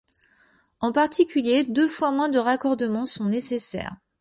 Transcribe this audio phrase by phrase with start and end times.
[0.79, 3.95] En particulier, deux fois moins de raccordements sont nécessaires.